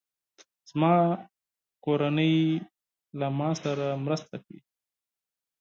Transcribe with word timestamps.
زما 0.69 0.93
کورنۍ 1.83 2.37
له 3.19 3.27
ما 3.37 3.49
سره 3.63 3.85
مرسته 4.05 4.35
کوي. 4.43 4.59